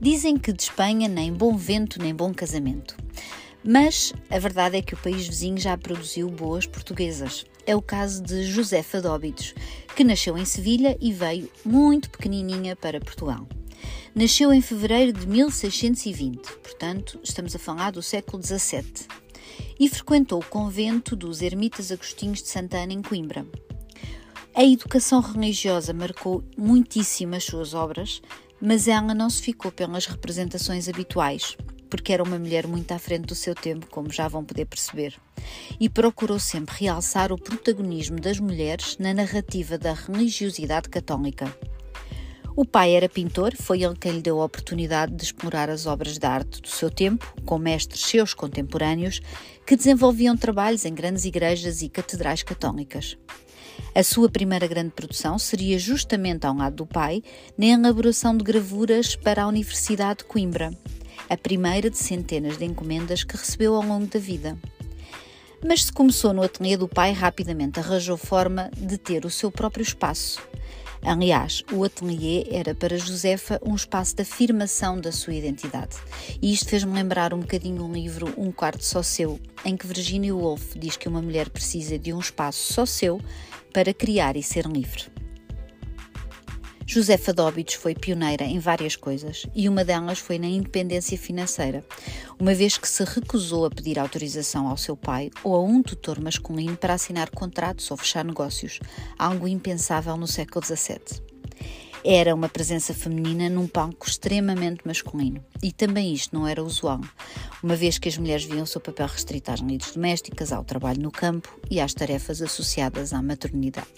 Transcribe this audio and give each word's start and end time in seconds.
Dizem 0.00 0.36
que 0.36 0.52
de 0.52 0.62
Espanha 0.62 1.08
nem 1.08 1.32
bom 1.32 1.56
vento 1.56 2.00
nem 2.00 2.14
bom 2.14 2.32
casamento. 2.32 2.96
Mas 3.64 4.12
a 4.30 4.38
verdade 4.38 4.76
é 4.76 4.82
que 4.82 4.94
o 4.94 4.98
país 4.98 5.26
vizinho 5.26 5.58
já 5.58 5.76
produziu 5.76 6.28
boas 6.30 6.66
portuguesas. 6.66 7.44
É 7.66 7.74
o 7.74 7.82
caso 7.82 8.22
de 8.22 8.44
Josefa 8.44 9.00
Dóbitos, 9.00 9.54
que 9.96 10.04
nasceu 10.04 10.38
em 10.38 10.44
Sevilha 10.44 10.96
e 11.00 11.12
veio 11.12 11.50
muito 11.64 12.10
pequenininha 12.10 12.76
para 12.76 13.00
Portugal. 13.00 13.48
Nasceu 14.14 14.52
em 14.52 14.62
fevereiro 14.62 15.12
de 15.12 15.26
1620, 15.26 16.40
portanto, 16.62 17.18
estamos 17.22 17.56
a 17.56 17.58
falar 17.58 17.90
do 17.90 18.02
século 18.02 18.42
XVII, 18.42 19.06
e 19.80 19.88
frequentou 19.88 20.40
o 20.40 20.44
convento 20.44 21.16
dos 21.16 21.42
Ermitas 21.42 21.90
Agostinhos 21.90 22.42
de 22.42 22.48
Santana, 22.48 22.92
em 22.92 23.02
Coimbra. 23.02 23.46
A 24.54 24.64
educação 24.64 25.20
religiosa 25.20 25.92
marcou 25.92 26.42
muitíssimo 26.56 27.34
as 27.34 27.44
suas 27.44 27.74
obras, 27.74 28.22
mas 28.60 28.88
ela 28.88 29.14
não 29.14 29.28
se 29.28 29.42
ficou 29.42 29.70
pelas 29.70 30.06
representações 30.06 30.88
habituais, 30.88 31.56
porque 31.88 32.12
era 32.12 32.22
uma 32.22 32.38
mulher 32.38 32.66
muito 32.66 32.92
à 32.92 32.98
frente 32.98 33.26
do 33.26 33.34
seu 33.34 33.54
tempo, 33.54 33.86
como 33.90 34.12
já 34.12 34.28
vão 34.28 34.44
poder 34.44 34.66
perceber, 34.66 35.14
e 35.78 35.88
procurou 35.88 36.38
sempre 36.38 36.74
realçar 36.80 37.32
o 37.32 37.38
protagonismo 37.38 38.20
das 38.20 38.40
mulheres 38.40 38.96
na 38.98 39.14
narrativa 39.14 39.78
da 39.78 39.92
religiosidade 39.92 40.88
católica. 40.88 41.54
O 42.56 42.64
pai 42.64 42.94
era 42.94 43.06
pintor, 43.06 43.52
foi 43.54 43.82
ele 43.82 43.96
quem 43.96 44.12
lhe 44.12 44.22
deu 44.22 44.40
a 44.40 44.46
oportunidade 44.46 45.14
de 45.14 45.22
explorar 45.22 45.68
as 45.68 45.84
obras 45.84 46.16
de 46.16 46.26
arte 46.26 46.62
do 46.62 46.68
seu 46.68 46.90
tempo, 46.90 47.34
com 47.44 47.58
mestres 47.58 48.00
seus 48.00 48.32
contemporâneos, 48.32 49.20
que 49.66 49.76
desenvolviam 49.76 50.34
trabalhos 50.34 50.86
em 50.86 50.94
grandes 50.94 51.26
igrejas 51.26 51.82
e 51.82 51.90
catedrais 51.90 52.42
católicas. 52.42 53.18
A 53.94 54.02
sua 54.02 54.28
primeira 54.28 54.66
grande 54.66 54.90
produção 54.90 55.38
seria 55.38 55.78
justamente 55.78 56.46
ao 56.46 56.54
lado 56.54 56.76
do 56.76 56.86
pai, 56.86 57.22
na 57.56 57.66
elaboração 57.66 58.36
de 58.36 58.44
gravuras 58.44 59.16
para 59.16 59.42
a 59.42 59.46
Universidade 59.46 60.18
de 60.18 60.24
Coimbra, 60.24 60.70
a 61.30 61.36
primeira 61.36 61.88
de 61.88 61.96
centenas 61.96 62.58
de 62.58 62.64
encomendas 62.64 63.24
que 63.24 63.36
recebeu 63.36 63.74
ao 63.74 63.82
longo 63.82 64.06
da 64.06 64.18
vida. 64.18 64.58
Mas 65.64 65.84
se 65.84 65.92
começou 65.92 66.32
no 66.32 66.42
ateliê 66.42 66.76
do 66.76 66.86
pai, 66.86 67.12
rapidamente 67.12 67.80
arranjou 67.80 68.16
forma 68.16 68.70
de 68.76 68.98
ter 68.98 69.24
o 69.24 69.30
seu 69.30 69.50
próprio 69.50 69.82
espaço. 69.82 70.40
Aliás, 71.06 71.62
o 71.72 71.84
ateliê 71.84 72.48
era 72.50 72.74
para 72.74 72.98
Josefa 72.98 73.60
um 73.64 73.76
espaço 73.76 74.16
de 74.16 74.22
afirmação 74.22 75.00
da 75.00 75.12
sua 75.12 75.34
identidade. 75.34 75.96
E 76.42 76.52
isto 76.52 76.68
fez-me 76.68 76.92
lembrar 76.92 77.32
um 77.32 77.38
bocadinho 77.38 77.84
um 77.84 77.92
livro 77.92 78.34
Um 78.36 78.50
Quarto 78.50 78.84
Só 78.84 79.04
Seu, 79.04 79.38
em 79.64 79.76
que 79.76 79.86
Virginia 79.86 80.34
Woolf 80.34 80.74
diz 80.76 80.96
que 80.96 81.06
uma 81.08 81.22
mulher 81.22 81.48
precisa 81.48 81.96
de 81.96 82.12
um 82.12 82.18
espaço 82.18 82.72
só 82.72 82.84
seu 82.84 83.20
para 83.72 83.94
criar 83.94 84.36
e 84.36 84.42
ser 84.42 84.66
livre. 84.66 85.15
Josefa 86.88 87.32
Dóbitos 87.32 87.74
foi 87.74 87.96
pioneira 87.96 88.44
em 88.44 88.60
várias 88.60 88.94
coisas 88.94 89.44
e 89.56 89.68
uma 89.68 89.84
delas 89.84 90.20
foi 90.20 90.38
na 90.38 90.46
independência 90.46 91.18
financeira, 91.18 91.84
uma 92.38 92.54
vez 92.54 92.78
que 92.78 92.88
se 92.88 93.02
recusou 93.02 93.66
a 93.66 93.70
pedir 93.70 93.98
autorização 93.98 94.68
ao 94.68 94.76
seu 94.76 94.96
pai 94.96 95.28
ou 95.42 95.56
a 95.56 95.60
um 95.60 95.82
tutor 95.82 96.20
masculino 96.20 96.76
para 96.76 96.94
assinar 96.94 97.28
contratos 97.30 97.90
ou 97.90 97.96
fechar 97.96 98.24
negócios, 98.24 98.78
algo 99.18 99.48
impensável 99.48 100.16
no 100.16 100.28
século 100.28 100.64
XVII. 100.64 101.20
Era 102.04 102.32
uma 102.32 102.48
presença 102.48 102.94
feminina 102.94 103.50
num 103.50 103.66
palco 103.66 104.06
extremamente 104.06 104.86
masculino 104.86 105.44
e 105.60 105.72
também 105.72 106.14
isto 106.14 106.38
não 106.38 106.46
era 106.46 106.62
usual, 106.62 107.00
uma 107.60 107.74
vez 107.74 107.98
que 107.98 108.08
as 108.08 108.16
mulheres 108.16 108.44
viam 108.44 108.62
o 108.62 108.66
seu 108.66 108.80
papel 108.80 109.08
restrito 109.08 109.50
às 109.50 109.58
lides 109.58 109.90
domésticas, 109.90 110.52
ao 110.52 110.62
trabalho 110.62 111.02
no 111.02 111.10
campo 111.10 111.58
e 111.68 111.80
às 111.80 111.92
tarefas 111.92 112.40
associadas 112.40 113.12
à 113.12 113.20
maternidade. 113.20 113.88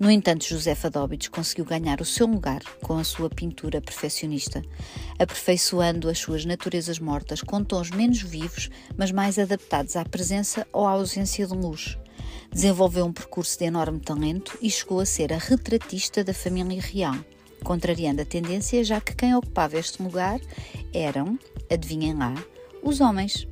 No 0.00 0.10
entanto, 0.10 0.46
Josefa 0.46 0.88
Dóbitos 0.88 1.28
conseguiu 1.28 1.66
ganhar 1.66 2.00
o 2.00 2.06
seu 2.06 2.26
lugar 2.26 2.62
com 2.82 2.96
a 2.96 3.04
sua 3.04 3.28
pintura 3.28 3.82
perfeccionista, 3.82 4.62
aperfeiçoando 5.18 6.08
as 6.08 6.18
suas 6.18 6.46
naturezas 6.46 6.98
mortas 6.98 7.42
com 7.42 7.62
tons 7.62 7.90
menos 7.90 8.22
vivos, 8.22 8.70
mas 8.96 9.12
mais 9.12 9.38
adaptados 9.38 9.96
à 9.96 10.04
presença 10.06 10.66
ou 10.72 10.86
à 10.86 10.92
ausência 10.92 11.46
de 11.46 11.52
luz. 11.52 11.98
Desenvolveu 12.50 13.04
um 13.04 13.12
percurso 13.12 13.58
de 13.58 13.66
enorme 13.66 14.00
talento 14.00 14.56
e 14.62 14.70
chegou 14.70 15.00
a 15.00 15.04
ser 15.04 15.34
a 15.34 15.38
retratista 15.38 16.24
da 16.24 16.32
família 16.32 16.80
real, 16.80 17.16
contrariando 17.62 18.22
a 18.22 18.24
tendência, 18.24 18.82
já 18.82 19.02
que 19.02 19.14
quem 19.14 19.36
ocupava 19.36 19.78
este 19.78 20.02
lugar 20.02 20.40
eram, 20.94 21.38
adivinhem 21.70 22.14
lá, 22.14 22.32
os 22.82 23.02
homens. 23.02 23.46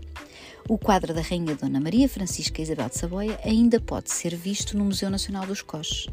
O 0.66 0.78
quadro 0.78 1.12
da 1.12 1.20
Rainha 1.20 1.54
Dona 1.54 1.78
Maria 1.78 2.08
Francisca 2.08 2.62
Isabel 2.62 2.88
de 2.88 2.96
Saboia 2.96 3.38
ainda 3.44 3.78
pode 3.80 4.10
ser 4.10 4.34
visto 4.34 4.78
no 4.78 4.86
Museu 4.86 5.10
Nacional 5.10 5.46
dos 5.46 5.60
Coches. 5.60 6.06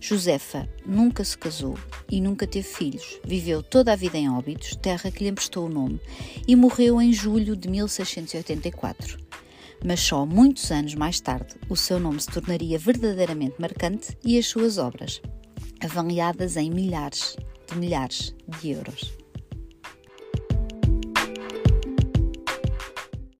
Josefa 0.00 0.68
nunca 0.84 1.24
se 1.24 1.36
casou 1.36 1.78
e 2.10 2.20
nunca 2.20 2.46
teve 2.46 2.66
filhos. 2.66 3.20
Viveu 3.24 3.62
toda 3.62 3.92
a 3.92 3.96
vida 3.96 4.16
em 4.18 4.30
Óbidos, 4.30 4.76
terra 4.76 5.10
que 5.10 5.24
lhe 5.24 5.30
emprestou 5.30 5.66
o 5.66 5.68
nome, 5.68 6.00
e 6.46 6.54
morreu 6.54 7.00
em 7.00 7.12
julho 7.12 7.56
de 7.56 7.68
1684. 7.68 9.18
Mas 9.84 10.00
só 10.00 10.24
muitos 10.24 10.70
anos 10.70 10.94
mais 10.94 11.20
tarde 11.20 11.54
o 11.68 11.76
seu 11.76 12.00
nome 12.00 12.20
se 12.20 12.28
tornaria 12.28 12.78
verdadeiramente 12.78 13.60
marcante 13.60 14.16
e 14.24 14.38
as 14.38 14.46
suas 14.46 14.78
obras, 14.78 15.20
avaliadas 15.80 16.56
em 16.56 16.70
milhares 16.70 17.36
de 17.70 17.78
milhares 17.78 18.34
de 18.60 18.70
euros. 18.70 19.25